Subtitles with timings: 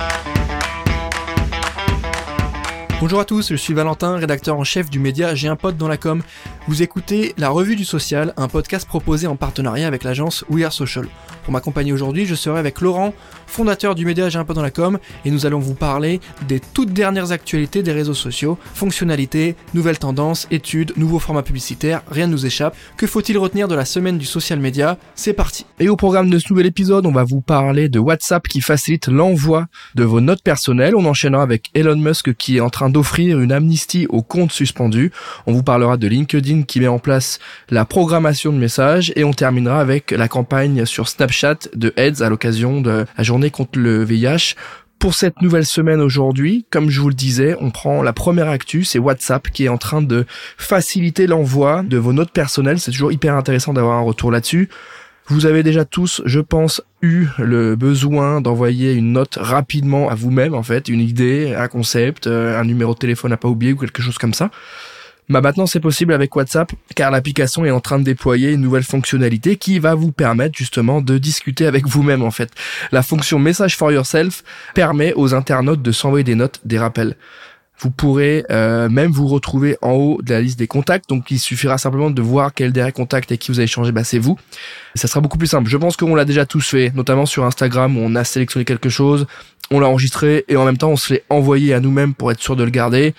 [0.00, 0.29] Bye.
[3.00, 5.88] Bonjour à tous, je suis Valentin, rédacteur en chef du média J'ai un pote dans
[5.88, 6.20] la com.
[6.68, 10.72] Vous écoutez La Revue du Social, un podcast proposé en partenariat avec l'agence We Are
[10.72, 11.06] Social.
[11.44, 13.14] Pour m'accompagner aujourd'hui, je serai avec Laurent,
[13.46, 16.60] fondateur du média J'ai un pote dans la com, et nous allons vous parler des
[16.60, 22.32] toutes dernières actualités des réseaux sociaux, fonctionnalités, nouvelles tendances, études, nouveaux formats publicitaires, rien ne
[22.32, 22.76] nous échappe.
[22.98, 26.38] Que faut-il retenir de la semaine du social media C'est parti Et au programme de
[26.38, 29.64] ce nouvel épisode, on va vous parler de WhatsApp qui facilite l'envoi
[29.94, 30.94] de vos notes personnelles.
[30.94, 35.12] On enchaînera avec Elon Musk qui est en train d'offrir une amnistie aux comptes suspendus.
[35.46, 37.38] On vous parlera de LinkedIn qui met en place
[37.70, 42.28] la programmation de messages et on terminera avec la campagne sur Snapchat de Heads à
[42.28, 44.54] l'occasion de la journée contre le VIH.
[45.00, 48.84] Pour cette nouvelle semaine aujourd'hui, comme je vous le disais, on prend la première actu,
[48.84, 50.26] c'est WhatsApp qui est en train de
[50.58, 52.78] faciliter l'envoi de vos notes personnelles.
[52.80, 54.68] C'est toujours hyper intéressant d'avoir un retour là-dessus.
[55.30, 60.54] Vous avez déjà tous, je pense, eu le besoin d'envoyer une note rapidement à vous-même,
[60.54, 63.76] en fait, une idée, un concept, euh, un numéro de téléphone à pas oublier ou
[63.76, 64.50] quelque chose comme ça.
[65.28, 68.82] Bah maintenant c'est possible avec WhatsApp car l'application est en train de déployer une nouvelle
[68.82, 72.50] fonctionnalité qui va vous permettre justement de discuter avec vous-même en fait.
[72.90, 74.42] La fonction Message for Yourself
[74.74, 77.14] permet aux internautes de s'envoyer des notes, des rappels.
[77.80, 81.08] Vous pourrez euh, même vous retrouver en haut de la liste des contacts.
[81.08, 84.04] Donc il suffira simplement de voir quel dernier contact et qui vous avez échangé, bah
[84.04, 84.38] c'est vous.
[84.94, 85.70] ça sera beaucoup plus simple.
[85.70, 88.90] Je pense qu'on l'a déjà tous fait, notamment sur Instagram où on a sélectionné quelque
[88.90, 89.26] chose,
[89.70, 92.40] on l'a enregistré et en même temps on se l'est envoyé à nous-mêmes pour être
[92.40, 93.14] sûr de le garder.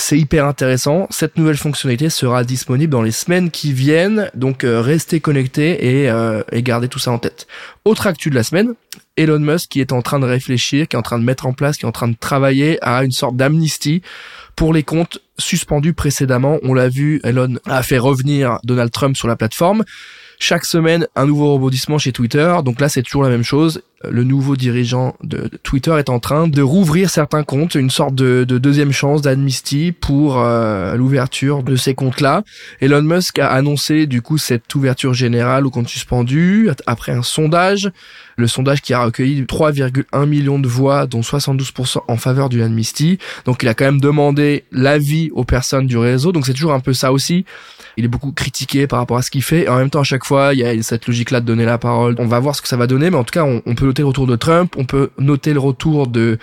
[0.00, 1.06] C'est hyper intéressant.
[1.10, 6.10] Cette nouvelle fonctionnalité sera disponible dans les semaines qui viennent, donc euh, restez connectés et,
[6.10, 7.46] euh, et gardez tout ça en tête.
[7.84, 8.72] Autre actu de la semaine,
[9.18, 11.52] Elon Musk qui est en train de réfléchir, qui est en train de mettre en
[11.52, 14.00] place, qui est en train de travailler à une sorte d'amnistie
[14.56, 16.58] pour les comptes suspendus précédemment.
[16.62, 19.84] On l'a vu, Elon a fait revenir Donald Trump sur la plateforme.
[20.38, 22.56] Chaque semaine, un nouveau rebondissement chez Twitter.
[22.64, 23.82] Donc là, c'est toujours la même chose.
[24.08, 28.44] Le nouveau dirigeant de Twitter est en train de rouvrir certains comptes, une sorte de,
[28.44, 32.42] deuxième chance d'amnistie pour euh, l'ouverture de ces comptes-là.
[32.80, 37.90] Elon Musk a annoncé du coup cette ouverture générale au compte suspendu après un sondage.
[38.38, 43.18] Le sondage qui a recueilli 3,1 millions de voix, dont 72% en faveur d'une amnistie.
[43.44, 46.32] Donc il a quand même demandé l'avis aux personnes du réseau.
[46.32, 47.44] Donc c'est toujours un peu ça aussi
[47.96, 49.64] il est beaucoup critiqué par rapport à ce qu'il fait.
[49.64, 51.78] Et en même temps, à chaque fois, il y a cette logique-là de donner la
[51.78, 52.14] parole.
[52.18, 54.02] On va voir ce que ça va donner, mais en tout cas, on, peut noter
[54.02, 56.38] le retour de Trump, on peut noter le retour de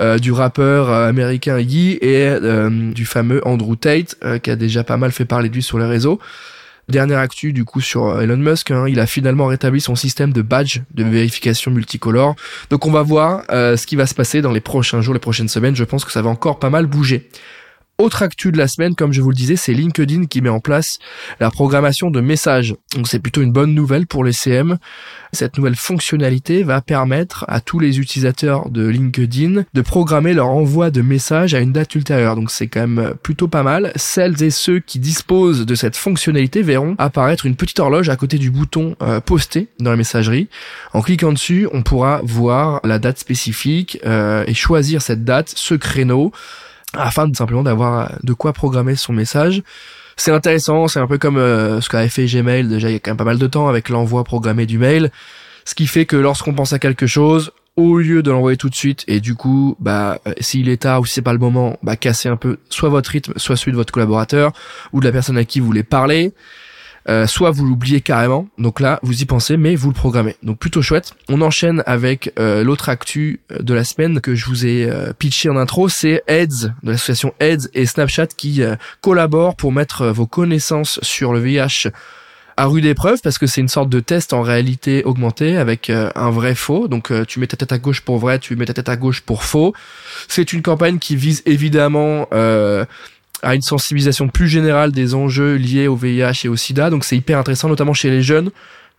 [0.00, 4.84] euh, du rappeur euh, américain Yee et euh, du fameux Andrew Tate, qui a déjà
[4.84, 6.18] pas mal fait parler de lui sur les réseaux.
[6.88, 10.42] Dernière actu du coup sur Elon Musk, hein, il a finalement rétabli son système de
[10.42, 12.34] badge de vérification multicolore.
[12.68, 15.48] Donc on va voir ce qui va se passer dans les prochains jours, les prochaines
[15.48, 15.76] semaines.
[15.76, 17.28] Je pense que ça va encore pas mal bouger.
[17.98, 20.60] Autre actu de la semaine, comme je vous le disais, c'est LinkedIn qui met en
[20.60, 20.98] place
[21.40, 22.74] la programmation de messages.
[22.96, 24.78] Donc c'est plutôt une bonne nouvelle pour les CM.
[25.32, 30.90] Cette nouvelle fonctionnalité va permettre à tous les utilisateurs de LinkedIn de programmer leur envoi
[30.90, 32.34] de messages à une date ultérieure.
[32.34, 33.92] Donc c'est quand même plutôt pas mal.
[33.94, 38.38] Celles et ceux qui disposent de cette fonctionnalité verront apparaître une petite horloge à côté
[38.38, 40.48] du bouton euh, poster dans la messagerie.
[40.92, 45.74] En cliquant dessus, on pourra voir la date spécifique euh, et choisir cette date, ce
[45.74, 46.32] créneau
[46.94, 49.62] afin de simplement d'avoir de quoi programmer son message.
[50.16, 52.98] C'est intéressant, c'est un peu comme euh, ce qu'avait fait Gmail déjà il y a
[52.98, 55.10] quand même pas mal de temps avec l'envoi programmé du mail,
[55.64, 58.74] ce qui fait que lorsqu'on pense à quelque chose, au lieu de l'envoyer tout de
[58.74, 61.78] suite et du coup bah euh, s'il est tard ou si c'est pas le moment,
[61.82, 64.52] bah casser un peu soit votre rythme, soit celui de votre collaborateur
[64.92, 66.32] ou de la personne à qui vous voulez parler.
[67.08, 70.36] Euh, soit vous l'oubliez carrément, donc là vous y pensez mais vous le programmez.
[70.42, 71.14] Donc plutôt chouette.
[71.28, 75.48] On enchaîne avec euh, l'autre actu euh, de la semaine que je vous ai pitché
[75.48, 78.62] en intro, c'est AIDS de l'association AIDS et Snapchat qui
[79.00, 81.88] collaborent pour mettre vos connaissances sur le VIH
[82.56, 86.30] à rude épreuve parce que c'est une sorte de test en réalité augmentée avec un
[86.30, 86.88] vrai faux.
[86.88, 89.20] Donc tu mets ta tête à gauche pour vrai, tu mets ta tête à gauche
[89.22, 89.74] pour faux.
[90.28, 92.28] C'est une campagne qui vise évidemment
[93.42, 96.90] à une sensibilisation plus générale des enjeux liés au VIH et au SIDA.
[96.90, 98.50] Donc c'est hyper intéressant, notamment chez les jeunes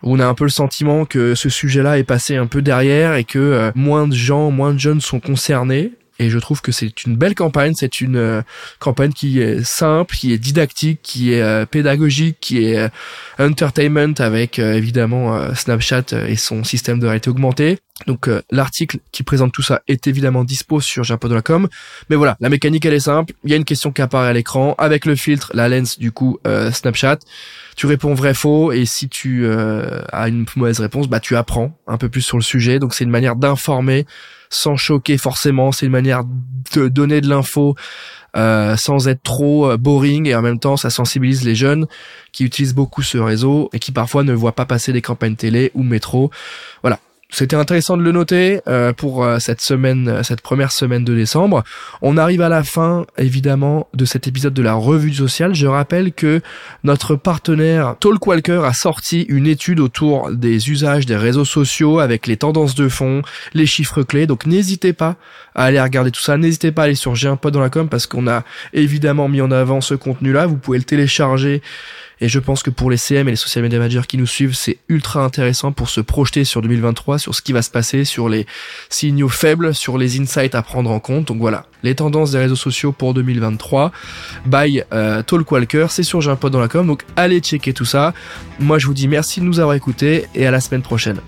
[0.03, 3.15] où on a un peu le sentiment que ce sujet-là est passé un peu derrière
[3.15, 5.93] et que euh, moins de gens, moins de jeunes sont concernés.
[6.19, 8.41] Et je trouve que c'est une belle campagne, c'est une euh,
[8.79, 12.89] campagne qui est simple, qui est didactique, qui est euh, pédagogique, qui est
[13.39, 17.79] entertainment avec évidemment Snapchat et son système de réalité augmentée.
[18.07, 21.67] Donc euh, l'article qui présente tout ça est évidemment dispo sur japon.com.
[22.09, 23.33] Mais voilà, la mécanique elle est simple.
[23.43, 26.11] Il y a une question qui apparaît à l'écran avec le filtre, la lens du
[26.11, 27.19] coup euh, Snapchat.
[27.75, 31.77] Tu réponds vrai faux et si tu euh, as une mauvaise réponse, bah tu apprends
[31.87, 32.79] un peu plus sur le sujet.
[32.79, 34.05] Donc c'est une manière d'informer
[34.49, 35.71] sans choquer forcément.
[35.71, 36.23] C'est une manière
[36.73, 37.75] de donner de l'info
[38.35, 41.85] sans être trop boring et en même temps ça sensibilise les jeunes
[42.31, 45.69] qui utilisent beaucoup ce réseau et qui parfois ne voient pas passer des campagnes télé
[45.75, 46.31] ou métro.
[46.81, 46.99] Voilà,
[47.33, 51.63] c'était intéressant de le noter euh, pour euh, cette semaine, cette première semaine de décembre.
[52.03, 55.55] On arrive à la fin, évidemment, de cet épisode de la revue sociale.
[55.55, 56.41] Je rappelle que
[56.83, 62.37] notre partenaire Talkwalker a sorti une étude autour des usages des réseaux sociaux avec les
[62.37, 63.23] tendances de fond,
[63.55, 64.27] les chiffres clés.
[64.27, 65.15] Donc n'hésitez pas
[65.55, 66.37] à aller regarder tout ça.
[66.37, 68.43] N'hésitez pas à aller sur J'ai un dans la com parce qu'on a
[68.73, 70.45] évidemment mis en avant ce contenu-là.
[70.45, 71.63] Vous pouvez le télécharger
[72.23, 74.55] et je pense que pour les CM et les social media managers qui nous suivent,
[74.55, 78.29] c'est ultra intéressant pour se projeter sur 2023, sur ce qui va se passer, sur
[78.29, 78.47] les
[78.89, 81.27] signaux faibles, sur les insights à prendre en compte.
[81.27, 83.91] Donc voilà, les tendances des réseaux sociaux pour 2023
[84.45, 85.21] by euh,
[85.89, 86.87] c'est sur J'ai un dans la com.
[86.87, 88.13] Donc allez checker tout ça.
[88.57, 91.19] Moi je vous dis merci de nous avoir écoutés et à la semaine prochaine.